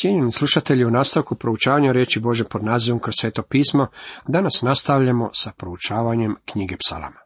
Cijenjeni 0.00 0.32
slušatelji, 0.32 0.84
u 0.84 0.90
nastavku 0.90 1.34
proučavanja 1.34 1.92
riječi 1.92 2.20
Bože 2.20 2.44
pod 2.44 2.64
nazivom 2.64 3.00
kroz 3.00 3.14
sveto 3.18 3.42
pismo, 3.42 3.86
danas 4.28 4.62
nastavljamo 4.62 5.30
sa 5.34 5.52
proučavanjem 5.56 6.36
knjige 6.44 6.76
psalama. 6.76 7.16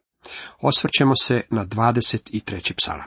Osvrćemo 0.61 1.13
se 1.23 1.43
na 1.51 1.67
23. 1.67 2.75
psalam. 2.77 3.07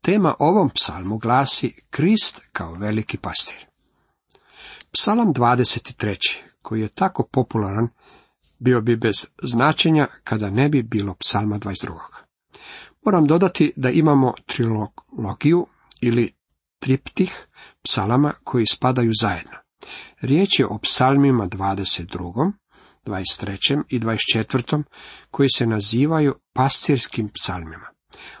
Tema 0.00 0.34
ovom 0.38 0.70
psalmu 0.70 1.18
glasi 1.18 1.74
Krist 1.90 2.48
kao 2.52 2.72
veliki 2.74 3.18
pastir. 3.18 3.66
Psalam 4.90 5.34
23. 5.34 6.16
koji 6.62 6.80
je 6.80 6.88
tako 6.88 7.28
popularan, 7.32 7.88
bio 8.58 8.80
bi 8.80 8.96
bez 8.96 9.26
značenja 9.42 10.06
kada 10.24 10.50
ne 10.50 10.68
bi 10.68 10.82
bilo 10.82 11.14
psalma 11.14 11.58
22. 11.58 11.98
Moram 13.04 13.26
dodati 13.26 13.72
da 13.76 13.90
imamo 13.90 14.34
trilogiju 14.46 15.66
ili 16.00 16.34
triptih 16.78 17.46
psalama 17.82 18.32
koji 18.44 18.66
spadaju 18.66 19.10
zajedno. 19.20 19.58
Riječ 20.20 20.60
je 20.60 20.66
o 20.66 20.78
psalmima 20.78 21.46
22., 21.46 22.52
23. 23.06 23.82
i 23.88 24.00
24. 24.00 24.82
koji 25.30 25.48
se 25.56 25.66
nazivaju 25.66 26.34
pastirskim 26.52 27.28
psalmima. 27.28 27.86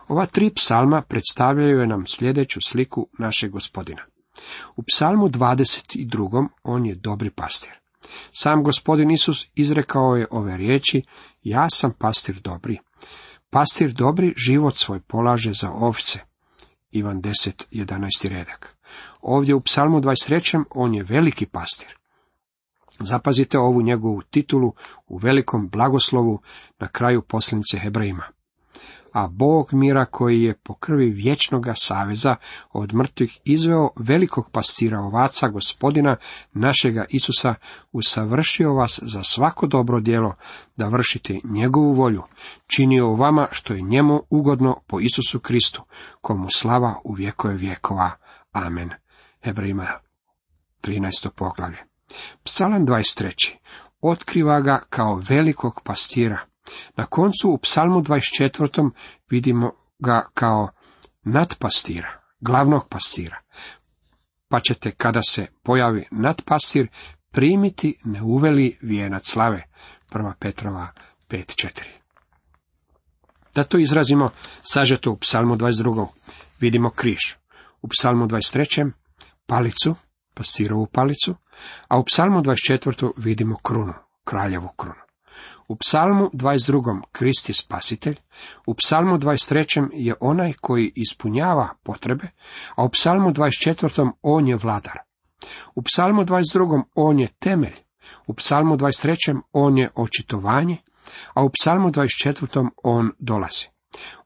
Ova 0.08 0.26
tri 0.26 0.50
psalma 0.54 1.02
predstavljaju 1.02 1.86
nam 1.86 2.06
sljedeću 2.06 2.60
sliku 2.66 3.08
našeg 3.18 3.50
gospodina. 3.50 4.02
U 4.76 4.82
psalmu 4.82 5.28
22. 5.28 6.48
on 6.62 6.86
je 6.86 6.94
dobri 6.94 7.30
pastir. 7.30 7.72
Sam 8.32 8.62
gospodin 8.62 9.10
Isus 9.10 9.48
izrekao 9.54 10.16
je 10.16 10.26
ove 10.30 10.56
riječi, 10.56 11.02
ja 11.42 11.66
sam 11.70 11.92
pastir 11.98 12.40
dobri. 12.40 12.78
Pastir 13.50 13.92
dobri 13.92 14.34
život 14.36 14.76
svoj 14.76 15.00
polaže 15.00 15.52
za 15.52 15.70
ovce. 15.70 16.18
Ivan 16.90 17.22
10, 17.22 17.64
11. 17.70 18.28
redak. 18.28 18.76
Ovdje 19.22 19.54
u 19.54 19.60
psalmu 19.60 20.00
23. 20.00 20.64
on 20.70 20.94
je 20.94 21.02
veliki 21.02 21.46
pastir. 21.46 21.96
Zapazite 22.98 23.58
ovu 23.58 23.82
njegovu 23.82 24.22
titulu 24.22 24.72
u 25.06 25.18
velikom 25.18 25.68
blagoslovu 25.68 26.40
na 26.78 26.88
kraju 26.88 27.22
poslanice 27.22 27.78
Hebrejima 27.78 28.24
a 29.12 29.28
Bog 29.28 29.68
mira 29.72 30.04
koji 30.04 30.42
je 30.42 30.54
po 30.54 30.74
krvi 30.74 31.10
vječnoga 31.10 31.74
saveza 31.76 32.36
od 32.72 32.94
mrtvih 32.94 33.40
izveo 33.44 33.90
velikog 33.96 34.50
pastira 34.50 35.00
ovaca 35.00 35.48
gospodina 35.48 36.16
našega 36.52 37.04
Isusa, 37.08 37.54
usavršio 37.92 38.74
vas 38.74 39.00
za 39.02 39.22
svako 39.22 39.66
dobro 39.66 40.00
djelo 40.00 40.34
da 40.76 40.88
vršite 40.88 41.38
njegovu 41.44 41.92
volju, 41.92 42.22
činio 42.66 43.12
vama 43.12 43.46
što 43.50 43.74
je 43.74 43.82
njemu 43.82 44.22
ugodno 44.30 44.80
po 44.86 45.00
Isusu 45.00 45.40
Kristu, 45.40 45.82
komu 46.20 46.48
slava 46.50 47.00
u 47.04 47.12
vjekove 47.12 47.54
vjekova. 47.54 48.10
Amen. 48.52 49.01
Hebrejima 49.42 49.86
13. 50.82 51.30
poglavlje. 51.30 51.78
Psalam 52.44 52.86
23. 52.86 53.56
Otkriva 54.00 54.60
ga 54.60 54.82
kao 54.90 55.22
velikog 55.28 55.80
pastira, 55.84 56.38
na 56.96 57.06
koncu 57.06 57.50
u 57.50 57.58
psalmu 57.58 58.00
24. 58.00 58.90
vidimo 59.30 59.72
ga 59.98 60.26
kao 60.34 60.68
nadpastira, 61.22 62.20
glavnog 62.40 62.88
pastira. 62.88 63.40
Pa 64.48 64.60
ćete 64.60 64.90
kada 64.90 65.22
se 65.22 65.46
pojavi 65.62 66.08
nadpastir 66.10 66.88
primiti 67.30 67.98
neuveli 68.04 68.78
vijenac 68.82 69.30
slave. 69.30 69.62
1. 70.10 70.32
Petrova 70.38 70.88
5.4. 71.28 71.82
Da 73.54 73.64
to 73.64 73.78
izrazimo 73.78 74.30
sažeto 74.72 75.12
u 75.12 75.16
psalmu 75.16 75.56
22. 75.56 76.06
vidimo 76.60 76.90
križ. 76.90 77.18
U 77.82 77.88
psalmu 77.88 78.26
23. 78.26 78.90
palicu, 79.52 79.94
pastirovu 80.34 80.86
palicu, 80.86 81.34
a 81.88 81.98
u 81.98 82.04
psalmu 82.04 82.40
24. 82.40 83.10
vidimo 83.16 83.56
krunu, 83.62 83.94
kraljevu 84.24 84.68
krunu. 84.76 85.02
U 85.68 85.76
psalmu 85.76 86.30
22. 86.32 87.00
Kristi 87.12 87.54
spasitelj, 87.54 88.16
u 88.66 88.74
psalmu 88.74 89.18
23. 89.18 89.88
je 89.92 90.14
onaj 90.20 90.52
koji 90.60 90.92
ispunjava 90.94 91.68
potrebe, 91.82 92.28
a 92.76 92.84
u 92.84 92.88
psalmu 92.88 93.30
24. 93.30 94.10
on 94.22 94.48
je 94.48 94.56
vladar. 94.56 94.98
U 95.74 95.82
psalmu 95.82 96.22
22. 96.22 96.82
on 96.94 97.20
je 97.20 97.28
temelj, 97.38 97.76
u 98.26 98.34
psalmu 98.34 98.76
23. 98.76 99.40
on 99.52 99.78
je 99.78 99.90
očitovanje, 99.94 100.76
a 101.34 101.44
u 101.44 101.50
psalmu 101.50 101.90
24. 101.90 102.68
on 102.84 103.12
dolazi. 103.18 103.66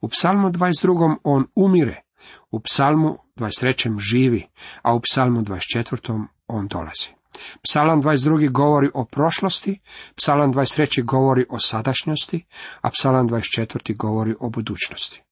U 0.01 0.09
psalmu 0.09 0.49
22. 0.49 1.17
on 1.25 1.47
umire, 1.55 2.06
u 2.51 2.61
psalmu 2.61 3.19
23. 3.37 3.99
živi, 3.99 4.47
a 4.83 4.95
u 4.95 5.01
psalmu 5.01 5.41
24. 5.41 6.27
on 6.49 6.69
dolazi. 6.69 7.17
Psalam 7.63 8.03
22. 8.03 8.51
govori 8.51 8.91
o 8.95 9.05
prošlosti, 9.05 9.81
psalam 10.17 10.53
23. 10.53 11.05
govori 11.05 11.47
o 11.51 11.59
sadašnjosti, 11.59 12.45
a 12.81 12.91
psalam 12.91 13.29
24. 13.29 13.97
govori 13.97 14.35
o 14.41 14.51
budućnosti. 14.51 15.23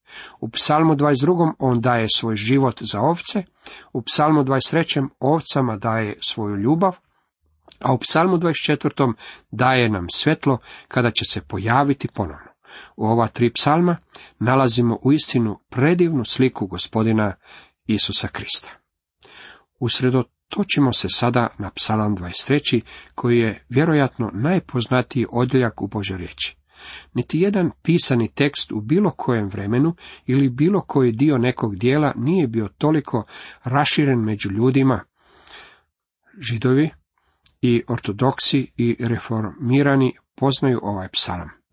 U 0.41 0.49
psalmu 0.49 0.95
22. 0.95 1.53
on 1.59 1.81
daje 1.81 2.07
svoj 2.17 2.37
život 2.37 2.83
za 2.83 3.01
ovce, 3.01 3.43
u 3.93 4.03
psalmu 4.03 4.45
23. 4.45 5.09
ovcama 5.21 5.77
daje 5.77 6.19
svoju 6.29 6.57
ljubav, 6.57 6.97
a 7.81 7.93
u 7.93 7.99
psalmu 7.99 8.37
24. 8.37 9.13
daje 9.51 9.89
nam 9.89 10.07
svjetlo 10.11 10.59
kada 10.89 11.11
će 11.11 11.25
se 11.25 11.41
pojaviti 11.41 12.09
ponovno. 12.09 12.54
U 12.97 13.07
ova 13.07 13.29
tri 13.29 13.53
psalma 13.53 13.97
nalazimo 14.39 14.99
uistinu 15.03 15.59
predivnu 15.69 16.25
sliku 16.25 16.67
gospodina 16.67 17.35
Isusa 17.87 18.29
Krista. 18.29 18.71
Usredot 19.81 20.35
Točimo 20.49 20.93
se 20.93 21.09
sada 21.11 21.49
na 21.59 21.71
psalam 21.71 22.17
23. 22.17 22.81
koji 23.15 23.39
je 23.39 23.65
vjerojatno 23.69 24.31
najpoznatiji 24.35 25.27
odjeljak 25.31 25.83
u 25.83 25.87
Božoj 25.87 26.19
riječi. 26.19 26.57
Niti 27.15 27.41
jedan 27.41 27.71
pisani 27.83 28.33
tekst 28.35 28.73
u 28.73 28.81
bilo 28.81 29.11
kojem 29.11 29.49
vremenu 29.49 29.95
ili 30.27 30.49
bilo 30.49 30.81
koji 30.81 31.13
dio 31.13 31.39
nekog 31.39 31.77
dijela 31.77 32.13
nije 32.17 32.49
bio 32.49 32.69
toliko 32.79 33.25
raširen 33.65 34.19
među 34.19 34.51
ljudima, 34.51 35.05
židovi 36.39 36.91
i 37.61 37.83
ortodoksi 37.89 38.73
i 38.77 38.97
reformirani 39.01 40.17
poznaju 40.35 40.81
ovaj 40.83 41.09
psalam. 41.09 41.64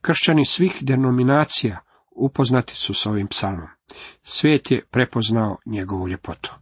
Kršćani 0.00 0.44
svih 0.44 0.78
denominacija 0.80 1.80
upoznati 2.16 2.76
su 2.76 2.94
s 2.94 3.06
ovim 3.06 3.26
psalmom. 3.28 3.68
Svijet 4.22 4.70
je 4.70 4.84
prepoznao 4.90 5.56
njegovu 5.66 6.08
ljepotu. 6.08 6.54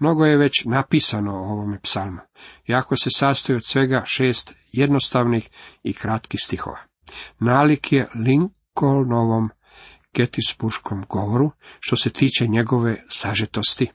Mnogo 0.00 0.24
je 0.24 0.36
već 0.36 0.64
napisano 0.64 1.32
o 1.32 1.52
ovome 1.52 1.80
psalmu, 1.80 2.18
jako 2.66 2.96
se 2.96 3.10
sastoji 3.10 3.56
od 3.56 3.64
svega 3.64 4.02
šest 4.06 4.54
jednostavnih 4.72 5.50
i 5.82 5.92
kratkih 5.92 6.40
stihova. 6.44 6.78
Nalik 7.38 7.92
je 7.92 8.08
Lincolnovom 8.14 9.50
Gettysburgskom 10.16 11.06
govoru, 11.08 11.50
što 11.80 11.96
se 11.96 12.10
tiče 12.10 12.46
njegove 12.46 13.04
sažetosti. 13.08 13.90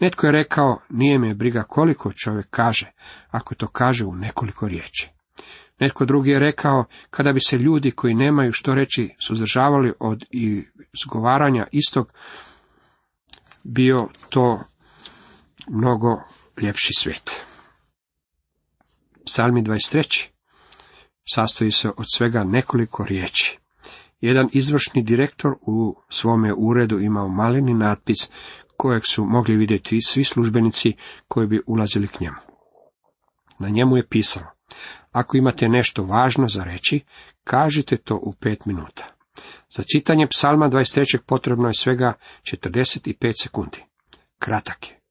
Netko 0.00 0.26
je 0.26 0.32
rekao, 0.32 0.78
nije 0.88 1.18
me 1.18 1.34
briga 1.34 1.62
koliko 1.62 2.12
čovjek 2.12 2.46
kaže, 2.50 2.92
ako 3.30 3.54
to 3.54 3.66
kaže 3.66 4.04
u 4.04 4.14
nekoliko 4.14 4.68
riječi. 4.68 5.10
Netko 5.80 6.04
drugi 6.04 6.30
je 6.30 6.38
rekao, 6.38 6.84
kada 7.10 7.32
bi 7.32 7.40
se 7.40 7.58
ljudi 7.58 7.90
koji 7.90 8.14
nemaju 8.14 8.52
što 8.52 8.74
reći 8.74 9.14
suzdržavali 9.26 9.92
od 10.00 10.24
izgovaranja 10.92 11.66
istog, 11.72 12.12
bio 13.62 14.08
to 14.28 14.60
mnogo 15.68 16.22
ljepši 16.62 16.92
svijet. 16.98 17.44
Psalmi 19.26 19.62
23. 19.62 20.28
sastoji 21.34 21.70
se 21.70 21.88
od 21.88 22.06
svega 22.14 22.44
nekoliko 22.44 23.04
riječi. 23.04 23.58
Jedan 24.20 24.48
izvršni 24.52 25.02
direktor 25.02 25.52
u 25.60 25.96
svome 26.08 26.54
uredu 26.56 27.00
imao 27.00 27.28
maleni 27.28 27.74
natpis 27.74 28.30
kojeg 28.76 29.02
su 29.06 29.24
mogli 29.24 29.56
vidjeti 29.56 29.98
svi 30.06 30.24
službenici 30.24 30.92
koji 31.28 31.46
bi 31.46 31.60
ulazili 31.66 32.08
k 32.08 32.20
njemu. 32.20 32.36
Na 33.58 33.68
njemu 33.68 33.96
je 33.96 34.06
pisalo, 34.06 34.46
ako 35.12 35.36
imate 35.36 35.68
nešto 35.68 36.04
važno 36.04 36.48
za 36.48 36.64
reći, 36.64 37.00
kažite 37.44 37.96
to 37.96 38.16
u 38.16 38.32
pet 38.32 38.66
minuta. 38.66 39.14
Za 39.76 39.82
čitanje 39.92 40.26
psalma 40.26 40.68
23. 40.68 41.18
potrebno 41.26 41.68
je 41.68 41.74
svega 41.74 42.12
45 42.42 43.42
sekundi. 43.42 43.84
Kratak 44.38 44.90
je 44.90 45.02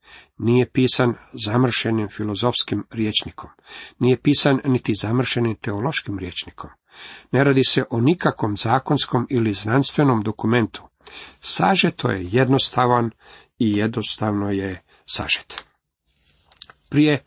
nije 0.42 0.70
pisan 0.70 1.14
zamršenim 1.46 2.10
filozofskim 2.10 2.86
riječnikom, 2.92 3.50
nije 4.00 4.22
pisan 4.22 4.60
niti 4.66 4.94
zamršenim 5.02 5.56
teološkim 5.56 6.20
riječnikom. 6.20 6.70
Ne 7.32 7.44
radi 7.44 7.64
se 7.64 7.84
o 7.90 8.02
nikakvom 8.02 8.58
zakonskom 8.58 9.28
ili 9.30 9.54
znanstvenom 9.54 10.24
dokumentu. 10.24 10.84
Sažeto 11.40 12.12
je 12.12 12.28
jednostavan 12.32 13.12
i 13.60 13.78
jednostavno 13.78 14.52
je 14.52 14.82
sažet. 15.06 15.66
Prije 16.90 17.24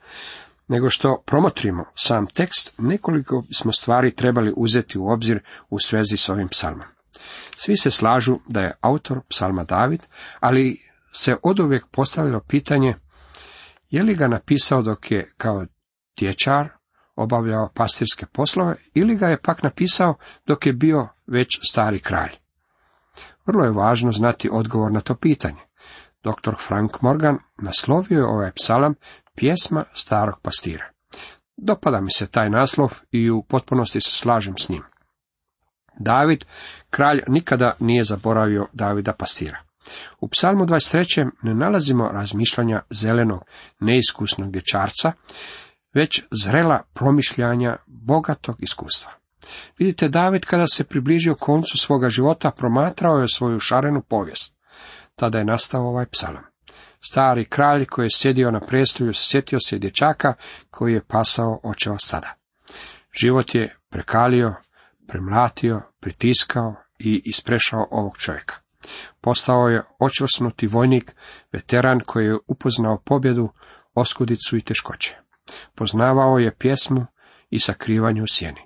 nego 0.69 0.91
što 0.91 1.23
promotrimo 1.27 1.85
sam 1.95 2.27
tekst, 2.27 2.75
nekoliko 2.79 3.45
smo 3.59 3.73
stvari 3.73 4.15
trebali 4.15 4.53
uzeti 4.57 4.99
u 4.99 5.09
obzir 5.09 5.43
u 5.71 5.79
svezi 5.79 6.17
s 6.17 6.29
ovim 6.29 6.49
psalmom. 6.49 6.87
Svi 7.57 7.77
se 7.77 7.91
slažu 7.91 8.39
da 8.49 8.61
je 8.61 8.77
autor 8.81 9.21
psalma 9.29 9.65
David, 9.65 10.07
ali 10.41 10.81
se 11.13 11.37
oduvijek 11.43 11.87
postavilo 11.91 12.41
pitanje 12.41 12.95
Je 13.91 14.03
li 14.03 14.15
ga 14.15 14.29
napisao 14.29 14.83
dok 14.83 15.11
je 15.11 15.33
kao 15.37 15.67
dječar 16.19 16.69
obavljao 17.17 17.71
pastirske 17.75 18.27
poslove 18.27 18.77
ili 18.95 19.17
ga 19.17 19.27
je 19.27 19.41
pak 19.43 19.63
napisao 19.63 20.15
dok 20.47 20.67
je 20.67 20.73
bio 20.73 21.09
već 21.27 21.59
stari 21.71 22.01
kralj? 22.01 22.31
Vrlo 23.47 23.65
je 23.65 23.71
važno 23.71 24.13
znati 24.13 24.49
odgovor 24.53 24.93
na 24.93 25.01
to 25.01 25.15
pitanje. 25.15 25.61
Dr. 26.23 26.55
Frank 26.67 27.03
Morgan 27.03 27.39
naslovio 27.59 28.19
je 28.19 28.27
ovaj 28.27 28.53
psalam 28.53 28.95
pjesma 29.37 29.85
starog 29.93 30.41
pastira. 30.43 30.85
Dopada 31.57 32.01
mi 32.01 32.13
se 32.13 32.27
taj 32.27 32.51
naslov 32.51 32.93
i 33.11 33.31
u 33.31 33.43
potpunosti 33.43 34.01
se 34.01 34.11
slažem 34.11 34.59
s 34.59 34.69
njim. 34.69 34.83
David, 35.99 36.45
kralj, 36.91 37.23
nikada 37.29 37.73
nije 37.81 38.05
zaboravio 38.05 38.67
Davida 38.73 39.13
pastira. 39.13 39.59
U 40.21 40.29
psalmu 40.29 40.65
23. 40.65 41.31
ne 41.43 41.55
nalazimo 41.55 42.09
razmišljanja 42.09 42.83
zelenog, 42.91 43.45
neiskusnog 43.81 44.53
dječarca, 44.53 45.13
već 45.95 46.23
zrela 46.31 46.83
promišljanja 46.95 47.77
bogatog 47.87 48.57
iskustva. 48.59 49.13
Vidite, 49.79 50.09
David 50.09 50.45
kada 50.45 50.67
se 50.67 50.85
približio 50.85 51.35
koncu 51.35 51.79
svoga 51.79 52.09
života 52.09 52.51
promatrao 52.51 53.19
je 53.19 53.29
svoju 53.29 53.59
šarenu 53.59 54.03
povijest. 54.03 54.57
Tada 55.17 55.39
je 55.39 55.45
nastao 55.45 55.83
ovaj 55.83 56.07
psalam. 56.07 56.54
Stari 57.07 57.45
kralj 57.45 57.87
koji 57.87 58.07
je 58.07 58.11
sjedio 58.15 58.51
na 58.51 58.61
prestolju 58.61 59.13
sjetio 59.15 59.59
se 59.61 59.79
dječaka 59.79 60.35
koji 60.71 60.93
je 60.93 61.05
pasao 61.05 61.61
očeva 61.63 61.99
stada. 61.99 62.35
Život 63.21 63.55
je 63.55 63.77
prekalio, 63.91 64.55
premlatio, 65.07 65.83
pritiskao 66.01 66.75
i 66.99 67.23
isprešao 67.25 67.87
ovog 67.91 68.19
čovjeka. 68.19 68.55
Postao 69.21 69.69
je 69.69 69.83
očvrsnuti 69.99 70.67
vojnik, 70.67 71.15
veteran 71.53 72.01
koji 72.07 72.27
je 72.27 72.39
upoznao 72.47 73.03
pobjedu, 73.05 73.49
oskudicu 73.95 74.57
i 74.57 74.61
teškoće. 74.61 75.17
Poznavao 75.75 76.39
je 76.39 76.57
pjesmu 76.59 77.07
i 77.51 77.59
sakrivanje 77.59 78.23
u 78.23 78.27
sjeni. 78.27 78.61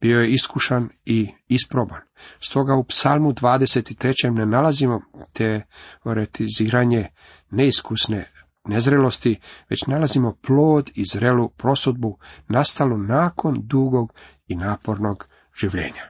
Bio 0.00 0.20
je 0.20 0.30
iskušan 0.30 0.88
i 1.04 1.28
isproban. 1.48 2.00
Stoga 2.40 2.74
u 2.74 2.84
psalmu 2.84 3.32
23. 3.32 4.38
ne 4.38 4.46
nalazimo 4.46 5.00
teoretiziranje 5.32 7.08
neiskusne 7.50 8.30
nezrelosti, 8.64 9.40
već 9.70 9.86
nalazimo 9.86 10.36
plod 10.46 10.90
i 10.94 11.04
zrelu 11.04 11.48
prosudbu 11.48 12.18
nastalu 12.48 12.98
nakon 12.98 13.60
dugog 13.62 14.12
i 14.46 14.56
napornog 14.56 15.28
življenja. 15.60 16.02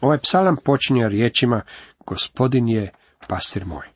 Ovaj 0.00 0.18
psalam 0.18 0.56
počinje 0.64 1.08
riječima 1.08 1.62
Gospodin 2.06 2.68
je 2.68 2.92
pastir 3.28 3.66
moj. 3.66 3.86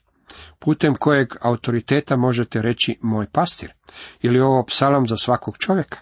Putem 0.59 0.94
kojeg 0.94 1.29
autoriteta 1.41 2.17
možete 2.17 2.62
reći 2.62 2.99
moj 3.03 3.27
pastir? 3.32 3.73
Ili 4.21 4.41
ovo 4.41 4.65
psalam 4.65 5.06
za 5.06 5.17
svakog 5.17 5.59
čovjeka? 5.59 5.99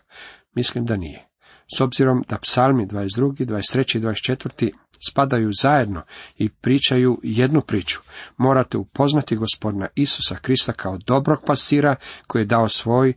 Mislim 0.54 0.86
da 0.86 0.96
nije. 0.96 1.27
S 1.76 1.80
obzirom 1.80 2.24
da 2.28 2.38
psalmi 2.38 2.86
22., 2.86 3.46
23. 3.46 3.96
i 3.96 4.00
24. 4.00 4.70
spadaju 5.10 5.50
zajedno 5.62 6.02
i 6.36 6.48
pričaju 6.48 7.18
jednu 7.22 7.60
priču, 7.60 8.00
morate 8.36 8.78
upoznati 8.78 9.36
gospodina 9.36 9.88
Isusa 9.94 10.36
Krista 10.36 10.72
kao 10.72 10.98
dobrog 11.06 11.38
pastira 11.46 11.96
koji 12.26 12.42
je 12.42 12.46
dao 12.46 12.68
svoj 12.68 13.12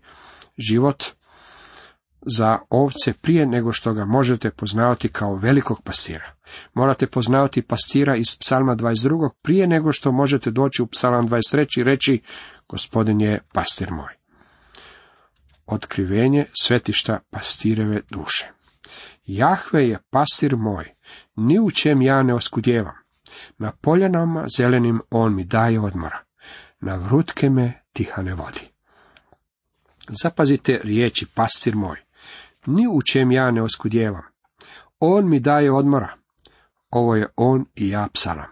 život 0.57 1.03
za 2.25 2.57
ovce 2.69 3.13
prije 3.13 3.45
nego 3.45 3.71
što 3.71 3.93
ga 3.93 4.05
možete 4.05 4.51
poznavati 4.51 5.09
kao 5.09 5.35
velikog 5.35 5.81
pastira. 5.83 6.33
Morate 6.73 7.07
poznavati 7.07 7.61
pastira 7.61 8.15
iz 8.15 8.37
psalma 8.39 8.75
22. 8.75 9.29
prije 9.41 9.67
nego 9.67 9.91
što 9.91 10.11
možete 10.11 10.51
doći 10.51 10.81
u 10.81 10.87
psalam 10.87 11.27
23. 11.27 11.81
i 11.81 11.83
reći 11.83 12.21
gospodin 12.69 13.21
je 13.21 13.41
pastir 13.53 13.91
moj. 13.91 14.20
Otkrivenje 15.71 16.45
svetišta 16.61 17.19
pastireve 17.29 18.01
duše. 18.09 18.51
Jahve 19.25 19.87
je 19.87 19.99
pastir 20.09 20.55
moj, 20.55 20.93
ni 21.35 21.59
u 21.59 21.71
čem 21.71 22.01
ja 22.01 22.23
ne 22.23 22.33
oskudjevam. 22.33 22.95
Na 23.57 23.71
poljanama 23.71 24.45
zelenim 24.57 25.01
on 25.09 25.35
mi 25.35 25.43
daje 25.43 25.79
odmora, 25.79 26.19
na 26.79 26.95
vrutke 26.95 27.49
me 27.49 27.83
tiha 27.93 28.21
ne 28.21 28.33
vodi. 28.33 28.69
Zapazite 30.23 30.79
riječi 30.83 31.25
pastir 31.35 31.75
moj 31.75 31.97
ni 32.65 32.87
u 32.87 33.01
čem 33.01 33.31
ja 33.31 33.51
ne 33.51 33.61
oskudjevam. 33.61 34.23
On 34.99 35.29
mi 35.29 35.39
daje 35.39 35.71
odmora. 35.71 36.09
Ovo 36.89 37.15
je 37.15 37.27
on 37.35 37.65
i 37.75 37.89
ja 37.89 38.07
psalam. 38.13 38.49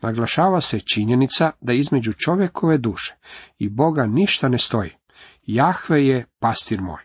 Naglašava 0.00 0.60
se 0.60 0.80
činjenica 0.80 1.50
da 1.60 1.72
između 1.72 2.12
čovjekove 2.12 2.78
duše 2.78 3.14
i 3.58 3.68
Boga 3.68 4.06
ništa 4.06 4.48
ne 4.48 4.58
stoji. 4.58 4.90
Jahve 5.46 6.06
je 6.06 6.26
pastir 6.38 6.82
moj. 6.82 7.02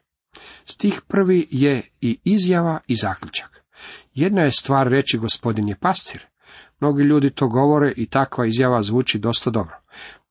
Stih 0.65 1.01
prvi 1.07 1.47
je 1.51 1.89
i 2.01 2.19
izjava 2.23 2.79
i 2.87 2.95
zaključak. 2.95 3.63
Jedna 4.13 4.41
je 4.41 4.51
stvar 4.51 4.87
reći 4.87 5.17
gospodin 5.17 5.67
je 5.67 5.79
pastir. 5.79 6.25
Mnogi 6.79 7.03
ljudi 7.03 7.29
to 7.29 7.47
govore 7.47 7.93
i 7.97 8.05
takva 8.05 8.45
izjava 8.45 8.83
zvuči 8.83 9.19
dosta 9.19 9.49
dobro. 9.49 9.75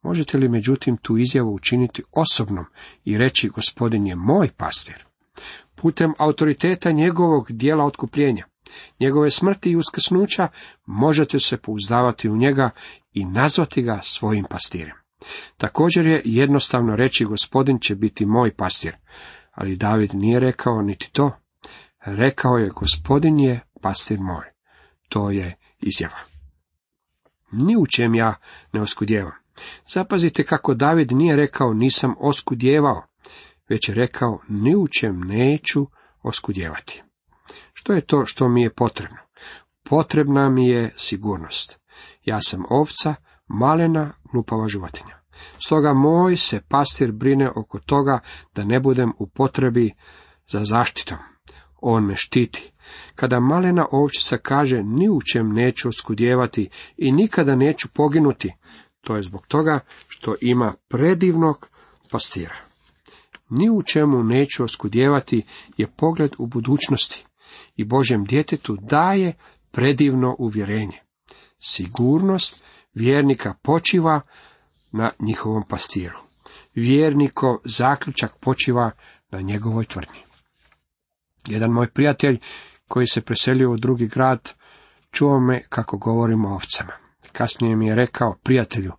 Možete 0.03 0.39
li 0.39 0.49
međutim 0.49 0.97
tu 0.97 1.19
izjavu 1.19 1.55
učiniti 1.55 2.03
osobnom 2.13 2.65
i 3.05 3.19
reći 3.19 3.49
gospodin 3.49 4.07
je 4.07 4.17
moj 4.17 4.51
pastir? 4.57 5.09
putem 5.81 6.13
autoriteta 6.19 6.93
njegovog 6.93 7.53
dijela 7.53 7.85
otkupljenja, 7.85 8.47
njegove 9.01 9.31
smrti 9.31 9.71
i 9.71 9.77
uskrsnuća, 9.77 10.49
možete 10.87 11.41
se 11.41 11.57
pouzdavati 11.57 12.29
u 12.29 12.37
njega 12.37 12.71
i 13.13 13.25
nazvati 13.25 13.83
ga 13.83 14.01
svojim 14.03 14.45
pastirem. 14.51 14.97
Također 15.57 16.07
je 16.07 16.23
jednostavno 16.25 16.97
reći 16.97 17.25
gospodin 17.25 17.79
će 17.81 17.95
biti 17.95 18.27
moj 18.27 18.55
pastir, 18.55 18.97
ali 19.53 19.77
David 19.77 20.15
nije 20.15 20.41
rekao 20.41 20.83
niti 20.83 21.13
to. 21.13 21.33
Rekao 22.01 22.57
je 22.57 22.69
gospodin 22.69 23.39
je 23.39 23.61
pastir 23.83 24.21
moj. 24.21 24.45
To 25.09 25.31
je 25.31 25.57
izjava. 25.81 26.19
Ni 27.53 27.77
u 27.77 27.87
čem 27.87 28.15
ja 28.15 28.35
ne 28.73 28.81
oskudjevam. 28.81 29.33
Zapazite 29.89 30.45
kako 30.45 30.75
David 30.75 31.13
nije 31.13 31.37
rekao 31.37 31.75
nisam 31.75 32.15
oskudjevao, 32.19 33.03
već 33.69 33.89
je 33.89 33.95
rekao 33.95 34.41
ni 34.49 34.77
u 34.77 34.89
čem 34.89 35.21
neću 35.21 35.87
oskudjevati. 36.23 37.03
Što 37.73 37.93
je 37.93 38.01
to 38.01 38.27
što 38.27 38.49
mi 38.49 38.63
je 38.63 38.75
potrebno? 38.75 39.19
Potrebna 39.85 40.51
mi 40.51 40.69
je 40.69 40.93
sigurnost. 40.97 41.81
Ja 42.25 42.41
sam 42.41 42.65
ovca, 42.71 43.15
malena, 43.47 44.13
glupava 44.33 44.69
životinja. 44.69 45.18
Stoga 45.67 45.93
moj 45.93 46.37
se 46.37 46.61
pastir 46.69 47.13
brine 47.13 47.51
oko 47.57 47.79
toga 47.79 48.21
da 48.55 48.65
ne 48.65 48.81
budem 48.81 49.13
u 49.19 49.27
potrebi 49.27 49.95
za 50.49 50.65
zaštitom. 50.65 51.19
On 51.81 52.07
me 52.07 52.15
štiti. 52.17 52.73
Kada 53.15 53.41
malena 53.41 53.87
ovčica 53.91 54.39
kaže 54.39 54.83
ni 54.83 55.09
u 55.09 55.21
čem 55.33 55.53
neću 55.53 55.89
oskudjevati 55.89 56.69
i 56.97 57.13
nikada 57.13 57.57
neću 57.57 57.89
poginuti, 57.95 58.55
to 59.01 59.17
je 59.17 59.23
zbog 59.23 59.47
toga 59.47 59.81
što 60.09 60.35
ima 60.41 60.75
predivnog 60.89 61.69
pastira 62.11 62.69
ni 63.51 63.71
u 63.71 63.83
čemu 63.83 64.23
neću 64.23 64.65
oskudjevati 64.65 65.43
je 65.77 65.87
pogled 65.87 66.33
u 66.39 66.47
budućnosti 66.47 67.25
i 67.77 67.85
Božem 67.85 68.25
djetetu 68.25 68.77
daje 68.81 69.35
predivno 69.71 70.37
uvjerenje. 70.39 70.99
Sigurnost 71.59 72.65
vjernika 72.95 73.55
počiva 73.63 74.21
na 74.93 75.11
njihovom 75.19 75.63
pastiru. 75.69 76.19
Vjernikov 76.75 77.57
zaključak 77.65 78.37
počiva 78.41 78.91
na 79.31 79.41
njegovoj 79.41 79.85
tvrdnji. 79.85 80.21
Jedan 81.47 81.71
moj 81.71 81.91
prijatelj 81.91 82.39
koji 82.89 83.07
se 83.07 83.21
preselio 83.21 83.73
u 83.73 83.77
drugi 83.77 84.07
grad 84.07 84.53
čuo 85.11 85.41
me 85.41 85.63
kako 85.69 85.99
govorim 85.99 86.45
o 86.45 86.55
ovcama. 86.55 86.93
Kasnije 87.33 87.77
mi 87.77 87.87
je 87.87 87.95
rekao, 87.95 88.37
prijatelju, 88.43 88.93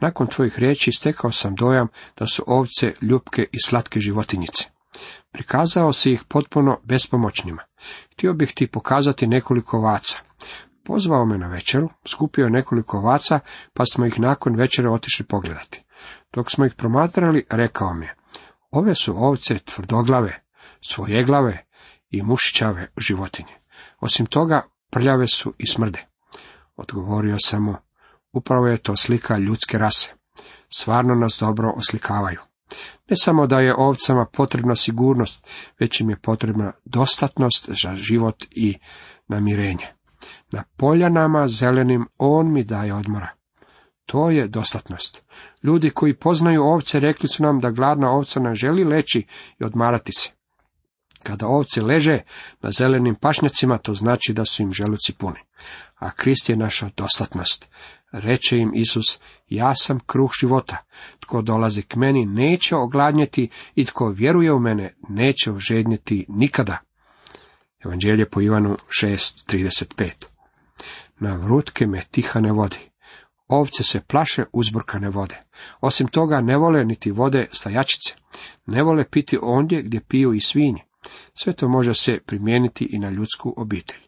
nakon 0.00 0.26
tvojih 0.26 0.58
riječi 0.58 0.92
stekao 0.92 1.32
sam 1.32 1.54
dojam 1.54 1.88
da 2.18 2.26
su 2.26 2.44
ovce 2.46 2.92
ljubke 3.00 3.46
i 3.52 3.58
slatke 3.64 4.00
životinjice. 4.00 4.64
Prikazao 5.32 5.92
si 5.92 6.12
ih 6.12 6.24
potpuno 6.28 6.80
bespomoćnima. 6.84 7.62
Htio 8.12 8.32
bih 8.32 8.52
ti 8.54 8.66
pokazati 8.66 9.26
nekoliko 9.26 9.76
ovaca. 9.76 10.18
Pozvao 10.86 11.24
me 11.24 11.38
na 11.38 11.46
večeru, 11.46 11.88
skupio 12.04 12.48
nekoliko 12.48 12.98
ovaca, 12.98 13.40
pa 13.72 13.84
smo 13.84 14.06
ih 14.06 14.20
nakon 14.20 14.56
večere 14.56 14.90
otišli 14.90 15.26
pogledati. 15.26 15.82
Dok 16.32 16.50
smo 16.50 16.66
ih 16.66 16.74
promatrali, 16.76 17.46
rekao 17.50 17.94
mi 17.94 18.06
je, 18.06 18.14
ove 18.70 18.94
su 18.94 19.24
ovce 19.24 19.58
tvrdoglave, 19.58 20.42
svojeglave 20.80 21.64
i 22.10 22.22
mušićave 22.22 22.88
životinje. 22.96 23.52
Osim 24.00 24.26
toga, 24.26 24.62
prljave 24.90 25.26
su 25.26 25.54
i 25.58 25.66
smrde. 25.66 26.06
Odgovorio 26.76 27.36
sam 27.38 27.64
mu, 27.64 27.74
upravo 28.32 28.66
je 28.66 28.78
to 28.78 28.96
slika 28.96 29.38
ljudske 29.38 29.78
rase. 29.78 30.12
Stvarno 30.68 31.14
nas 31.14 31.36
dobro 31.40 31.72
oslikavaju. 31.76 32.40
Ne 33.10 33.16
samo 33.16 33.46
da 33.46 33.60
je 33.60 33.74
ovcama 33.78 34.26
potrebna 34.32 34.76
sigurnost, 34.76 35.46
već 35.80 36.00
im 36.00 36.10
je 36.10 36.20
potrebna 36.20 36.72
dostatnost 36.84 37.70
za 37.82 37.94
život 37.94 38.44
i 38.50 38.78
namirenje. 39.28 39.95
Na 40.52 40.64
poljanama 40.76 41.48
zelenim 41.48 42.06
on 42.18 42.52
mi 42.52 42.64
daje 42.64 42.94
odmora. 42.94 43.28
To 44.06 44.30
je 44.30 44.48
dostatnost. 44.48 45.24
Ljudi 45.62 45.90
koji 45.90 46.14
poznaju 46.14 46.62
ovce 46.62 47.00
rekli 47.00 47.28
su 47.28 47.42
nam 47.42 47.60
da 47.60 47.70
gladna 47.70 48.10
ovca 48.10 48.40
ne 48.40 48.54
želi 48.54 48.84
leći 48.84 49.26
i 49.60 49.64
odmarati 49.64 50.12
se. 50.12 50.30
Kada 51.22 51.46
ovce 51.46 51.82
leže 51.82 52.20
na 52.62 52.70
zelenim 52.70 53.14
pašnjacima, 53.14 53.78
to 53.78 53.94
znači 53.94 54.32
da 54.32 54.44
su 54.44 54.62
im 54.62 54.72
želuci 54.72 55.12
puni. 55.18 55.40
A 55.94 56.10
Krist 56.10 56.50
je 56.50 56.56
naša 56.56 56.90
dostatnost. 56.96 57.70
Reče 58.12 58.58
im 58.58 58.72
Isus, 58.74 59.20
ja 59.48 59.74
sam 59.74 60.00
kruh 60.06 60.30
života. 60.40 60.76
Tko 61.20 61.42
dolazi 61.42 61.82
k 61.82 61.96
meni 61.96 62.26
neće 62.26 62.76
ogladnjeti 62.76 63.48
i 63.74 63.84
tko 63.84 64.08
vjeruje 64.08 64.52
u 64.52 64.60
mene 64.60 64.94
neće 65.08 65.52
ožednjeti 65.52 66.26
nikada. 66.28 66.78
Evanđelje 67.84 68.28
po 68.28 68.40
Ivanu 68.40 68.76
6.35 69.02 70.26
Na 71.20 71.36
vrutke 71.36 71.86
me 71.86 72.02
tihane 72.10 72.52
vodi. 72.52 72.90
Ovce 73.48 73.84
se 73.84 74.00
plaše 74.00 74.44
uzburkane 74.52 75.10
vode. 75.10 75.42
Osim 75.80 76.08
toga 76.08 76.40
ne 76.40 76.56
vole 76.56 76.84
niti 76.84 77.10
vode 77.10 77.46
stajačice. 77.52 78.14
Ne 78.66 78.82
vole 78.82 79.04
piti 79.10 79.38
ondje 79.42 79.82
gdje 79.82 80.00
piju 80.00 80.34
i 80.34 80.40
svinje. 80.40 80.82
Sve 81.34 81.52
to 81.52 81.68
može 81.68 81.94
se 81.94 82.18
primijeniti 82.26 82.88
i 82.90 82.98
na 82.98 83.10
ljudsku 83.10 83.54
obitelj. 83.56 84.00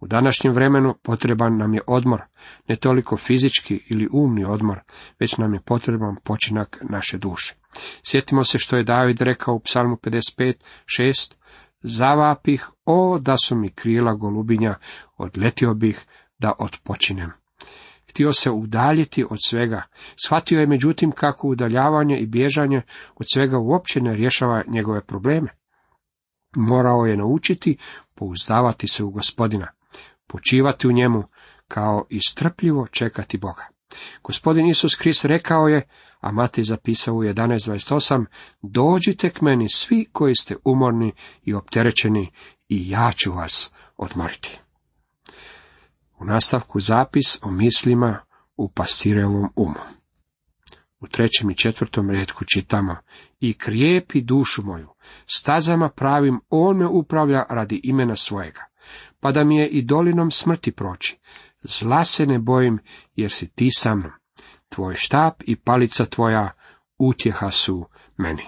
U 0.00 0.06
današnjem 0.06 0.52
vremenu 0.52 0.94
potreban 1.02 1.56
nam 1.56 1.74
je 1.74 1.80
odmor, 1.86 2.22
ne 2.68 2.76
toliko 2.76 3.16
fizički 3.16 3.80
ili 3.90 4.08
umni 4.12 4.44
odmor, 4.44 4.80
već 5.20 5.36
nam 5.36 5.54
je 5.54 5.60
potreban 5.60 6.16
počinak 6.24 6.78
naše 6.90 7.18
duše. 7.18 7.54
Sjetimo 8.02 8.44
se 8.44 8.58
što 8.58 8.76
je 8.76 8.84
David 8.84 9.20
rekao 9.20 9.54
u 9.54 9.60
psalmu 9.60 9.96
55, 9.96 10.54
6, 10.98 11.36
Zavapih, 11.82 12.68
o 12.84 13.18
da 13.18 13.36
su 13.44 13.56
mi 13.56 13.70
krila 13.70 14.14
golubinja, 14.14 14.74
odletio 15.16 15.74
bih 15.74 16.06
da 16.38 16.52
odpočinem. 16.58 17.30
Htio 18.10 18.32
se 18.32 18.50
udaljiti 18.50 19.24
od 19.30 19.38
svega. 19.44 19.82
Shvatio 20.26 20.60
je 20.60 20.66
međutim 20.66 21.10
kako 21.10 21.48
udaljavanje 21.48 22.18
i 22.18 22.26
bježanje 22.26 22.82
od 23.14 23.26
svega 23.32 23.58
uopće 23.58 24.00
ne 24.00 24.14
rješava 24.14 24.62
njegove 24.68 25.04
probleme. 25.04 25.48
Morao 26.56 27.06
je 27.06 27.16
naučiti 27.16 27.76
pouzdavati 28.14 28.88
se 28.88 29.04
u 29.04 29.10
gospodina, 29.10 29.66
počivati 30.26 30.88
u 30.88 30.92
njemu, 30.92 31.24
kao 31.68 32.06
i 32.10 32.18
strpljivo 32.28 32.86
čekati 32.86 33.38
Boga. 33.38 33.68
Gospodin 34.22 34.66
Isus 34.66 34.94
Krist 34.94 35.24
rekao 35.24 35.68
je, 35.68 35.88
a 36.20 36.32
Matej 36.32 36.64
zapisao 36.64 37.14
u 37.14 37.22
11.28, 37.22 38.24
dođite 38.62 39.30
k 39.30 39.40
meni 39.40 39.68
svi 39.68 40.08
koji 40.12 40.34
ste 40.34 40.56
umorni 40.64 41.12
i 41.42 41.54
opterećeni 41.54 42.30
i 42.72 42.90
ja 42.90 43.12
ću 43.12 43.32
vas 43.32 43.72
odmoriti. 43.96 44.58
U 46.18 46.24
nastavku 46.24 46.80
zapis 46.80 47.38
o 47.42 47.50
mislima 47.50 48.20
u 48.56 48.68
pastirevom 48.68 49.52
umu. 49.56 49.80
U 51.00 51.08
trećem 51.08 51.50
i 51.50 51.56
četvrtom 51.56 52.10
redku 52.10 52.44
čitamo 52.44 52.96
i 53.40 53.54
krijepi 53.54 54.20
dušu 54.20 54.62
moju, 54.62 54.88
stazama 55.26 55.88
pravim 55.88 56.40
on 56.50 56.76
me 56.76 56.86
upravlja 56.86 57.44
radi 57.48 57.80
imena 57.84 58.16
svojega, 58.16 58.64
pa 59.20 59.32
da 59.32 59.44
mi 59.44 59.56
je 59.56 59.68
i 59.68 59.82
dolinom 59.82 60.30
smrti 60.30 60.72
proći. 60.72 61.18
Zla 61.62 62.04
se 62.04 62.26
ne 62.26 62.38
bojim, 62.38 62.78
jer 63.16 63.30
si 63.30 63.48
ti 63.48 63.68
sa 63.70 63.94
mnom. 63.94 64.12
Tvoj 64.68 64.94
štap 64.94 65.42
i 65.46 65.56
palica 65.56 66.06
tvoja 66.06 66.50
utjeha 66.98 67.50
su 67.50 67.86
meni. 68.16 68.44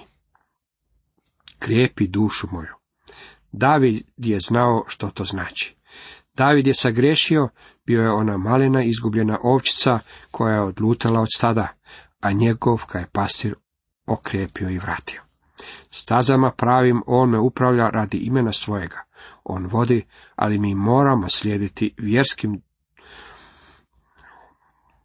Krijepi 1.59 2.07
dušu 2.07 2.49
moju. 2.53 2.84
David 3.57 4.03
je 4.17 4.41
znao 4.41 4.85
što 4.87 5.11
to 5.11 5.25
znači. 5.25 5.77
David 6.37 6.67
je 6.67 6.75
sagrešio, 6.75 7.49
bio 7.87 8.03
je 8.03 8.11
ona 8.11 8.37
malena 8.37 8.83
izgubljena 8.83 9.39
ovčica 9.43 9.99
koja 10.31 10.55
je 10.55 10.61
odlutala 10.61 11.21
od 11.21 11.29
stada, 11.37 11.69
a 12.21 12.33
njegov 12.33 12.83
ga 12.93 12.99
je 12.99 13.09
pastir 13.13 13.55
okrijepio 14.07 14.71
i 14.71 14.79
vratio. 14.79 15.23
Stazama 15.91 16.51
pravim 16.51 17.03
on 17.07 17.31
me 17.31 17.39
upravlja 17.39 17.91
radi 17.91 18.19
imena 18.19 18.53
svojega. 18.53 19.05
On 19.45 19.67
vodi, 19.67 20.05
ali 20.37 20.59
mi 20.59 20.75
moramo 20.75 21.29
slijediti 21.29 21.95
vjerskim 21.99 22.63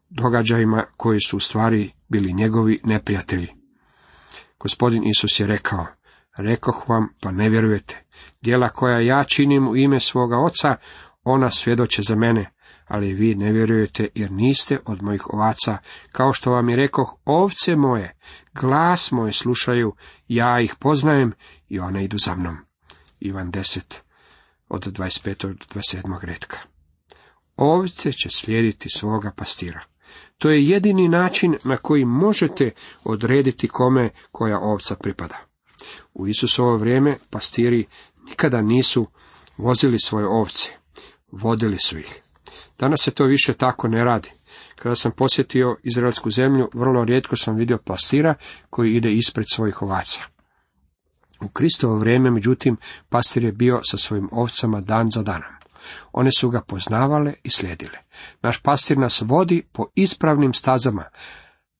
događajima 0.10 0.86
koji 0.98 1.20
su 1.20 1.38
u 1.38 1.40
stvari 1.40 1.92
bili 2.08 2.34
njegovi 2.34 2.82
neprijatelji. 2.84 3.48
Gospodin 4.60 5.04
Isus 5.04 5.40
je 5.40 5.48
rekao, 5.48 5.86
rekoh 6.38 6.90
vam 6.90 7.10
pa 7.22 7.32
ne 7.32 7.50
vjerujete. 7.50 8.09
Djela 8.42 8.70
koja 8.70 9.00
ja 9.00 9.24
činim 9.24 9.68
u 9.68 9.76
ime 9.76 10.00
svoga 10.00 10.38
oca, 10.38 10.76
ona 11.24 11.50
svjedoče 11.50 12.02
za 12.02 12.16
mene, 12.16 12.52
ali 12.88 13.14
vi 13.14 13.36
ne 13.36 13.52
vjerujete 13.52 14.08
jer 14.16 14.32
niste 14.32 14.80
od 14.86 15.04
mojih 15.04 15.34
ovaca, 15.34 15.78
kao 16.12 16.34
što 16.34 16.52
vam 16.52 16.70
je 16.70 16.76
rekoh, 16.76 17.16
ovce 17.26 17.76
moje, 17.76 18.18
glas 18.54 19.12
moj 19.12 19.32
slušaju, 19.32 19.96
ja 20.28 20.62
ih 20.62 20.76
poznajem 20.80 21.34
i 21.68 21.80
one 21.80 22.04
idu 22.04 22.18
za 22.18 22.36
mnom. 22.36 22.58
Ivan 23.20 23.52
10, 23.52 24.02
od 24.70 24.86
25. 24.86 25.48
do 25.48 25.66
27. 25.76 26.26
redka. 26.26 26.58
Ovce 27.56 28.12
će 28.12 28.30
slijediti 28.30 28.90
svoga 28.90 29.32
pastira. 29.32 29.82
To 30.38 30.50
je 30.50 30.68
jedini 30.68 31.08
način 31.08 31.58
na 31.64 31.78
koji 31.78 32.06
možete 32.06 32.72
odrediti 33.04 33.68
kome 33.68 34.10
koja 34.32 34.60
ovca 34.60 34.96
pripada. 34.96 35.49
U 36.14 36.28
Isusovo 36.28 36.78
vrijeme 36.78 37.18
pastiri 37.30 37.86
nikada 38.30 38.62
nisu 38.62 39.08
vozili 39.58 40.00
svoje 40.00 40.28
ovce, 40.28 40.70
vodili 41.32 41.78
su 41.78 42.00
ih. 42.00 42.22
Danas 42.80 43.00
se 43.02 43.12
to 43.12 43.26
više 43.26 43.54
tako 43.54 43.88
ne 43.88 44.06
radi. 44.06 44.32
Kada 44.76 44.96
sam 44.96 45.12
posjetio 45.12 45.78
izraelsku 45.84 46.32
zemlju, 46.32 46.70
vrlo 46.74 47.06
rijetko 47.06 47.36
sam 47.36 47.56
vidio 47.56 47.78
pastira 47.78 48.36
koji 48.70 48.96
ide 48.96 49.14
ispred 49.14 49.46
svojih 49.54 49.82
ovaca. 49.82 50.24
U 51.42 51.50
Kristovo 51.50 51.96
vrijeme, 51.96 52.32
međutim, 52.32 52.78
pastir 53.10 53.44
je 53.44 53.52
bio 53.52 53.82
sa 53.84 53.98
svojim 53.98 54.30
ovcama 54.32 54.82
dan 54.82 55.10
za 55.12 55.24
danom. 55.24 55.52
One 56.12 56.30
su 56.32 56.50
ga 56.50 56.62
poznavale 56.62 57.34
i 57.44 57.50
slijedile. 57.50 57.98
Naš 58.42 58.62
pastir 58.62 58.98
nas 58.98 59.22
vodi 59.22 59.68
po 59.72 59.86
ispravnim 59.96 60.54
stazama, 60.54 61.04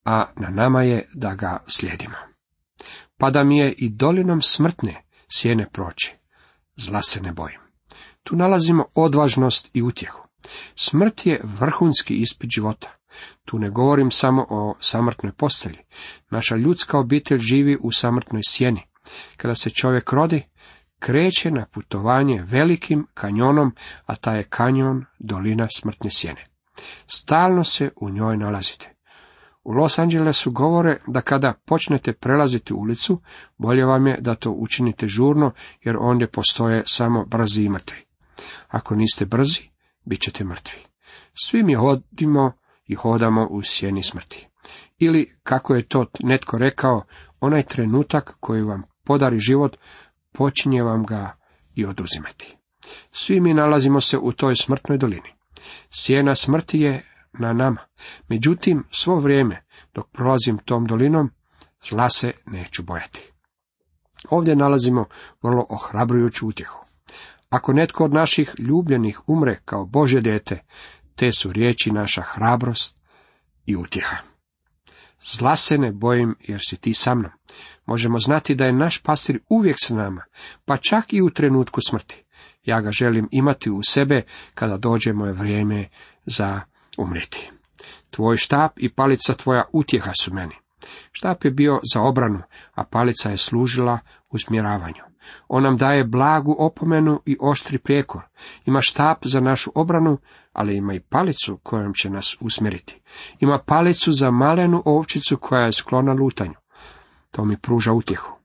a 0.06 0.26
na 0.36 0.50
nama 0.50 0.84
je 0.84 1.10
da 1.14 1.36
ga 1.36 1.64
slijedimo. 1.68 2.29
Pa 3.20 3.30
da 3.30 3.44
mi 3.44 3.58
je 3.58 3.74
i 3.78 3.90
dolinom 3.90 4.42
smrtne 4.42 5.04
sjene 5.32 5.70
proći, 5.70 6.16
zla 6.76 7.02
se 7.02 7.22
ne 7.22 7.32
bojim. 7.32 7.60
Tu 8.24 8.36
nalazimo 8.36 8.86
odvažnost 8.96 9.70
i 9.74 9.82
utjehu. 9.82 10.28
Smrt 10.76 11.26
je 11.26 11.42
vrhunski 11.44 12.16
ispit 12.16 12.50
života. 12.56 12.96
Tu 13.46 13.60
ne 13.60 13.70
govorim 13.70 14.12
samo 14.12 14.46
o 14.50 14.76
samrtnoj 14.80 15.34
postelji. 15.34 15.80
Naša 16.30 16.56
ljudska 16.56 17.00
obitelj 17.00 17.38
živi 17.38 17.78
u 17.82 17.92
samrtnoj 17.92 18.42
sjeni. 18.48 18.82
Kada 19.38 19.56
se 19.56 19.70
čovjek 19.70 20.12
rodi, 20.12 20.44
kreće 21.00 21.52
na 21.52 21.66
putovanje 21.66 22.44
velikim 22.44 23.08
kanjonom, 23.14 23.76
a 24.06 24.16
taj 24.16 24.38
je 24.38 24.44
kanjon 24.44 25.06
dolina 25.20 25.68
smrtne 25.76 26.10
sjene. 26.10 26.46
Stalno 27.08 27.64
se 27.64 27.92
u 27.96 28.10
njoj 28.10 28.38
nalazite. 28.38 28.99
U 29.64 29.72
Los 29.72 30.00
Angelesu 30.00 30.52
govore 30.52 30.98
da 31.08 31.22
kada 31.22 31.54
počnete 31.66 32.14
prelaziti 32.14 32.74
ulicu, 32.74 33.22
bolje 33.58 33.86
vam 33.86 34.08
je 34.08 34.18
da 34.22 34.36
to 34.36 34.52
učinite 34.52 35.08
žurno, 35.08 35.52
jer 35.84 35.98
ondje 36.00 36.28
postoje 36.28 36.84
samo 36.86 37.26
brzi 37.26 37.64
i 37.64 37.70
mrtvi. 37.70 37.98
Ako 38.68 38.96
niste 38.96 39.26
brzi, 39.26 39.70
bit 40.06 40.22
ćete 40.22 40.44
mrtvi. 40.44 40.80
Svi 41.44 41.64
mi 41.64 41.74
hodimo 41.74 42.52
i 42.86 42.96
hodamo 42.96 43.48
u 43.52 43.62
sjeni 43.64 44.04
smrti. 44.04 44.48
Ili, 44.98 45.38
kako 45.44 45.76
je 45.76 45.88
to 45.88 46.06
netko 46.24 46.58
rekao, 46.58 47.04
onaj 47.40 47.64
trenutak 47.64 48.38
koji 48.40 48.62
vam 48.62 48.84
podari 49.04 49.40
život, 49.40 49.78
počinje 50.32 50.84
vam 50.84 51.06
ga 51.06 51.38
i 51.76 51.86
oduzimati. 51.86 52.58
Svi 53.12 53.42
mi 53.42 53.54
nalazimo 53.54 54.02
se 54.02 54.18
u 54.18 54.32
toj 54.32 54.56
smrtnoj 54.56 54.98
dolini. 54.98 55.34
Sjena 55.90 56.36
smrti 56.36 56.80
je 56.80 57.04
na 57.40 57.54
nama. 57.54 57.82
Međutim, 58.28 58.84
svo 58.92 59.20
vrijeme, 59.20 59.64
dok 59.94 60.08
prolazim 60.12 60.58
tom 60.58 60.86
dolinom, 60.86 61.32
zla 61.90 62.10
se 62.10 62.32
neću 62.46 62.84
bojati. 62.84 63.32
Ovdje 64.30 64.56
nalazimo 64.56 65.06
vrlo 65.42 65.66
ohrabrujuću 65.70 66.48
utjehu. 66.48 66.86
Ako 67.50 67.74
netko 67.74 68.06
od 68.06 68.14
naših 68.14 68.54
ljubljenih 68.58 69.20
umre 69.28 69.60
kao 69.66 69.86
Bože 69.86 70.22
dete, 70.22 70.64
te 71.16 71.32
su 71.32 71.52
riječi 71.52 71.92
naša 71.92 72.22
hrabrost 72.22 72.98
i 73.66 73.76
utjeha. 73.76 74.18
Zla 75.22 75.56
se 75.56 75.78
ne 75.78 75.92
bojim 75.92 76.36
jer 76.40 76.60
si 76.68 76.78
ti 76.78 76.94
sa 76.94 77.16
mnom. 77.16 77.32
Možemo 77.86 78.18
znati 78.18 78.56
da 78.56 78.66
je 78.66 78.74
naš 78.74 79.04
pastir 79.04 79.40
uvijek 79.50 79.78
s 79.84 79.90
nama, 79.90 80.24
pa 80.66 80.78
čak 80.78 81.14
i 81.14 81.22
u 81.22 81.30
trenutku 81.30 81.82
smrti. 81.82 82.24
Ja 82.64 82.82
ga 82.82 82.92
želim 82.92 83.28
imati 83.32 83.70
u 83.70 83.80
sebe 83.84 84.22
kada 84.54 84.78
dođe 84.78 85.14
moje 85.14 85.34
vrijeme 85.34 85.90
za 86.26 86.62
umreti. 86.98 87.52
Tvoj 88.10 88.38
štap 88.38 88.72
i 88.76 88.90
palica 88.90 89.34
tvoja 89.34 89.64
utjeha 89.74 90.12
su 90.22 90.34
meni. 90.34 90.56
Štap 91.12 91.46
je 91.46 91.52
bio 91.52 91.80
za 91.94 92.02
obranu, 92.02 92.42
a 92.74 92.84
palica 92.84 93.30
je 93.30 93.38
služila 93.38 94.00
usmjeravanju. 94.30 95.04
On 95.48 95.64
nam 95.64 95.78
daje 95.78 96.04
blagu 96.04 96.56
opomenu 96.60 97.22
i 97.26 97.38
oštri 97.42 97.78
prijekor. 97.78 98.22
Ima 98.66 98.82
štap 98.82 99.18
za 99.26 99.40
našu 99.40 99.72
obranu, 99.76 100.18
ali 100.54 100.78
ima 100.78 100.94
i 100.94 101.00
palicu 101.00 101.60
kojom 101.64 101.94
će 101.94 102.10
nas 102.10 102.38
usmjeriti. 102.40 103.02
Ima 103.40 103.60
palicu 103.66 104.12
za 104.12 104.32
malenu 104.32 104.84
ovčicu 104.86 105.38
koja 105.38 105.66
je 105.66 105.74
sklona 105.74 106.14
lutanju. 106.14 106.56
To 107.32 107.46
mi 107.46 107.58
pruža 107.58 107.94
utjehu. 107.94 108.36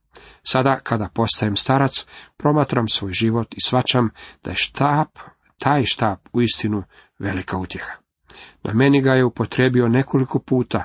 Sada, 0.42 0.80
kada 0.82 1.08
postajem 1.14 1.56
starac, 1.56 2.06
promatram 2.36 2.88
svoj 2.88 3.12
život 3.12 3.54
i 3.54 3.60
svačam 3.64 4.10
da 4.44 4.50
je 4.50 4.56
štap, 4.56 5.18
taj 5.58 5.84
štap 5.84 6.20
uistinu 6.32 6.82
velika 7.18 7.58
utjeha. 7.58 8.03
Na 8.62 8.74
meni 8.74 9.02
ga 9.02 9.12
je 9.12 9.24
upotrebio 9.24 9.88
nekoliko 9.88 10.38
puta 10.38 10.84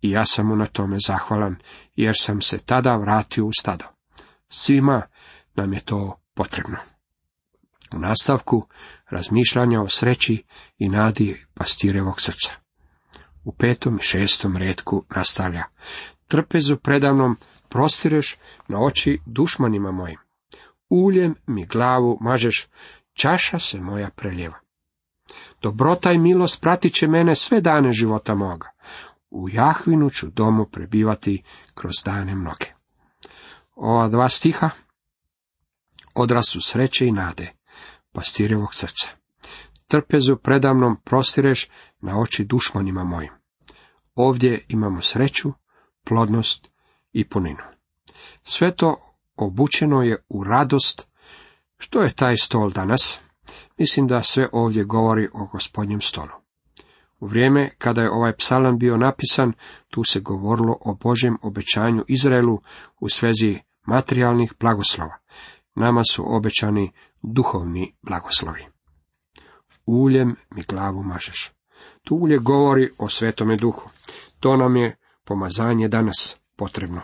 i 0.00 0.10
ja 0.10 0.24
sam 0.24 0.46
mu 0.46 0.56
na 0.56 0.66
tome 0.66 0.96
zahvalan, 1.06 1.56
jer 1.96 2.14
sam 2.20 2.42
se 2.42 2.58
tada 2.58 2.96
vratio 2.96 3.46
u 3.46 3.50
stado. 3.60 3.84
Svima 4.48 5.02
nam 5.54 5.72
je 5.72 5.80
to 5.80 6.20
potrebno. 6.34 6.76
U 7.94 7.98
nastavku 7.98 8.66
razmišljanja 9.10 9.80
o 9.80 9.88
sreći 9.88 10.44
i 10.78 10.88
nadi 10.88 11.46
pastirevog 11.54 12.20
srca. 12.20 12.52
U 13.44 13.52
petom 13.52 13.96
i 13.96 14.02
šestom 14.02 14.56
redku 14.56 15.04
nastavlja. 15.16 15.64
Trpezu 16.28 16.76
predavnom 16.76 17.36
prostireš 17.68 18.36
na 18.68 18.84
oči 18.84 19.20
dušmanima 19.26 19.90
mojim. 19.90 20.18
Uljem 20.88 21.34
mi 21.46 21.66
glavu 21.66 22.18
mažeš, 22.20 22.68
čaša 23.14 23.58
se 23.58 23.80
moja 23.80 24.10
preljeva. 24.10 24.61
Dobrota 25.62 26.12
i 26.12 26.18
milost 26.18 26.60
pratit 26.60 26.94
će 26.94 27.08
mene 27.08 27.34
sve 27.34 27.60
dane 27.60 27.92
života 27.92 28.34
moga. 28.34 28.70
U 29.30 29.48
Jahvinu 29.48 30.10
ću 30.10 30.26
domu 30.30 30.66
prebivati 30.72 31.42
kroz 31.74 31.92
dane 32.04 32.34
mnoge. 32.34 32.66
Ova 33.74 34.08
dva 34.08 34.28
stiha 34.28 34.70
odraz 36.14 36.44
su 36.48 36.60
sreće 36.60 37.06
i 37.06 37.12
nade, 37.12 37.52
pastirevog 38.12 38.74
srca. 38.74 39.08
Trpezu 39.86 40.36
predamnom 40.36 40.96
prostireš 41.04 41.68
na 42.00 42.20
oči 42.20 42.44
dušmanima 42.44 43.04
mojim. 43.04 43.32
Ovdje 44.14 44.64
imamo 44.68 45.02
sreću, 45.02 45.52
plodnost 46.04 46.70
i 47.12 47.28
puninu. 47.28 47.62
Sve 48.42 48.76
to 48.76 48.96
obučeno 49.36 50.02
je 50.02 50.24
u 50.28 50.44
radost. 50.44 51.08
Što 51.78 52.02
je 52.02 52.14
taj 52.14 52.36
stol 52.36 52.70
danas? 52.70 53.20
Mislim 53.78 54.06
da 54.06 54.22
sve 54.22 54.48
ovdje 54.52 54.84
govori 54.84 55.28
o 55.32 55.46
gospodnjem 55.46 56.00
stolu. 56.00 56.42
U 57.20 57.26
vrijeme 57.26 57.70
kada 57.78 58.02
je 58.02 58.10
ovaj 58.10 58.36
psalam 58.36 58.78
bio 58.78 58.96
napisan, 58.96 59.52
tu 59.88 60.04
se 60.04 60.20
govorilo 60.20 60.76
o 60.80 60.94
Božjem 60.94 61.38
obećanju 61.42 62.04
Izraelu 62.08 62.60
u 63.00 63.08
svezi 63.08 63.58
materijalnih 63.86 64.54
blagoslova. 64.60 65.18
Nama 65.74 66.04
su 66.04 66.36
obećani 66.36 66.92
duhovni 67.22 67.94
blagoslovi. 68.02 68.66
Uljem 69.86 70.36
mi 70.50 70.62
glavu 70.62 71.02
mažeš. 71.02 71.52
Tu 72.04 72.16
ulje 72.16 72.38
govori 72.38 72.90
o 72.98 73.08
svetome 73.08 73.56
duhu. 73.56 73.90
To 74.40 74.56
nam 74.56 74.76
je 74.76 74.96
pomazanje 75.24 75.88
danas 75.88 76.36
potrebno. 76.56 77.00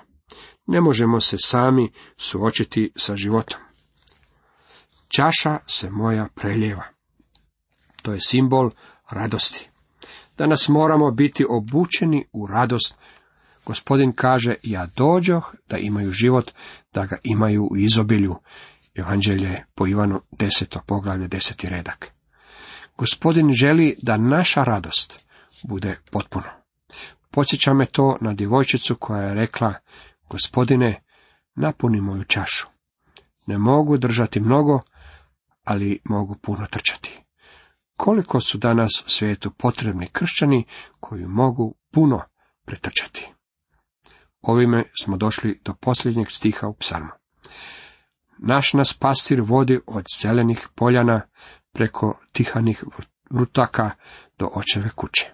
Ne 0.67 0.81
možemo 0.81 1.21
se 1.21 1.37
sami 1.39 1.93
suočiti 2.17 2.93
sa 2.97 3.17
životom. 3.17 3.61
Čaša 5.09 5.59
se 5.67 5.91
moja 5.91 6.29
preljeva. 6.35 6.85
To 8.03 8.13
je 8.13 8.21
simbol 8.21 8.71
radosti. 9.11 9.69
Danas 10.39 10.69
moramo 10.69 11.11
biti 11.11 11.47
obučeni 11.49 12.27
u 12.33 12.47
radost. 12.47 12.97
Gospodin 13.65 14.13
kaže, 14.13 14.55
ja 14.63 14.87
dođoh 14.97 15.55
da 15.69 15.79
imaju 15.79 16.11
život, 16.11 16.51
da 16.93 17.07
ga 17.07 17.17
imaju 17.23 17.69
u 17.71 17.77
izobilju. 17.77 18.37
Evanđelje 18.95 19.65
po 19.75 19.87
Ivanu 19.87 20.21
deseto 20.31 20.81
poglavlje 20.87 21.29
deseti 21.29 21.69
redak. 21.69 22.13
Gospodin 22.97 23.53
želi 23.53 23.97
da 24.03 24.17
naša 24.17 24.65
radost 24.65 25.27
bude 25.65 25.99
potpuno. 26.11 26.47
Podsjeća 27.31 27.75
me 27.75 27.87
to 27.87 28.19
na 28.21 28.35
djevojčicu 28.35 28.97
koja 28.97 29.23
je 29.23 29.35
rekla, 29.35 29.75
gospodine, 30.29 31.03
napuni 31.55 32.01
moju 32.01 32.25
čašu. 32.25 32.67
Ne 33.47 33.59
mogu 33.59 33.97
držati 33.97 34.41
mnogo, 34.41 34.81
ali 35.69 36.01
mogu 36.05 36.35
puno 36.35 36.67
trčati. 36.67 37.23
Koliko 37.97 38.41
su 38.41 38.59
danas 38.59 39.05
svijetu 39.07 39.51
potrebni 39.51 40.09
kršćani 40.13 40.65
koji 41.01 41.27
mogu 41.27 41.75
puno 41.91 42.21
pretrčati. 42.65 43.29
Ovime 44.43 44.85
smo 45.03 45.17
došli 45.17 45.61
do 45.65 45.75
posljednjeg 45.75 46.31
stiha 46.31 46.69
u 46.69 46.75
psalmu. 46.75 47.11
Naš 48.39 48.73
nas 48.73 48.95
pastir 48.95 49.41
vodi 49.41 49.81
od 49.87 50.05
zelenih 50.23 50.69
poljana 50.75 51.21
preko 51.73 52.21
tihanih 52.33 52.85
vrutaka 53.31 53.91
do 54.39 54.51
očeve 54.55 54.91
kuće. 54.91 55.33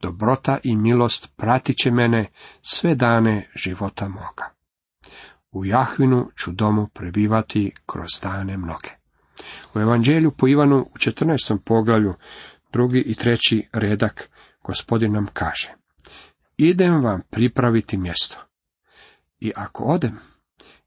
Dobrota 0.00 0.58
i 0.64 0.76
milost 0.76 1.32
pratit 1.36 1.76
će 1.76 1.90
mene 1.90 2.30
sve 2.62 2.94
dane 2.94 3.50
života 3.54 4.08
moga. 4.08 4.50
U 5.52 5.64
Jahvinu 5.64 6.30
ću 6.36 6.52
domu 6.52 6.88
prebivati 6.94 7.72
kroz 7.86 8.08
dane 8.22 8.56
mnoge. 8.56 9.01
U 9.74 9.80
Evanđelju 9.80 10.30
po 10.30 10.48
Ivanu 10.48 10.80
u 10.94 10.98
14. 10.98 11.58
poglavlju, 11.64 12.14
drugi 12.72 13.00
i 13.06 13.14
treći 13.14 13.68
redak, 13.72 14.30
gospodin 14.62 15.12
nam 15.12 15.26
kaže, 15.32 15.74
idem 16.56 17.04
vam 17.04 17.22
pripraviti 17.30 17.96
mjesto. 17.96 18.38
I 19.40 19.52
ako 19.56 19.84
odem 19.84 20.18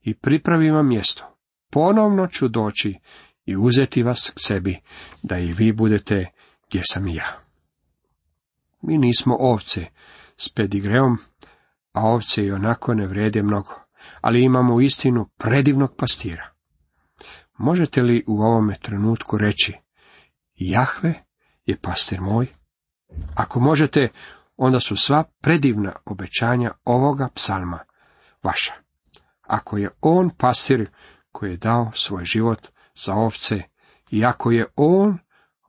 i 0.01 0.13
pripravim 0.13 0.75
vam 0.75 0.87
mjesto, 0.87 1.37
ponovno 1.71 2.27
ću 2.27 2.47
doći 2.47 2.99
i 3.45 3.55
uzeti 3.55 4.03
vas 4.03 4.31
k 4.35 4.39
sebi, 4.39 4.81
da 5.23 5.37
i 5.37 5.53
vi 5.53 5.71
budete 5.71 6.31
gdje 6.67 6.81
sam 6.91 7.07
i 7.07 7.15
ja. 7.15 7.39
Mi 8.81 8.97
nismo 8.97 9.35
ovce 9.39 9.85
s 10.37 10.49
pedigreom, 10.49 11.17
a 11.91 12.01
ovce 12.01 12.45
i 12.45 12.51
onako 12.51 12.93
ne 12.93 13.07
vrede 13.07 13.43
mnogo, 13.43 13.73
ali 14.21 14.43
imamo 14.43 14.81
istinu 14.81 15.29
predivnog 15.37 15.95
pastira. 15.97 16.54
Možete 17.57 18.01
li 18.01 18.23
u 18.27 18.41
ovome 18.41 18.75
trenutku 18.81 19.37
reći, 19.37 19.73
Jahve 20.55 21.23
je 21.65 21.77
pastir 21.81 22.21
moj? 22.21 22.47
Ako 23.35 23.59
možete, 23.59 24.09
onda 24.57 24.79
su 24.79 24.95
sva 24.95 25.23
predivna 25.41 25.95
obećanja 26.05 26.71
ovoga 26.83 27.29
psalma 27.35 27.79
vaša. 28.43 28.73
Ako 29.41 29.77
je 29.77 29.89
on 30.01 30.29
pastir 30.29 30.89
koji 31.31 31.51
je 31.51 31.57
dao 31.57 31.91
svoj 31.93 32.25
život 32.25 32.67
za 32.95 33.13
ovce 33.13 33.63
i 34.11 34.25
ako 34.25 34.51
je 34.51 34.65
on 34.75 35.17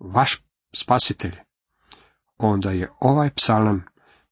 vaš 0.01 0.43
spasitelj, 0.73 1.37
onda 2.39 2.71
je 2.71 2.91
ovaj 3.01 3.31
psalam 3.31 3.85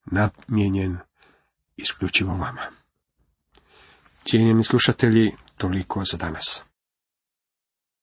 namijenjen 0.05 0.99
isključivo 1.77 2.33
vama. 2.33 2.63
Cijenjeni 4.25 4.65
slušatelji, 4.65 5.33
toliko 5.57 6.05
za 6.05 6.17
danas. 6.17 6.65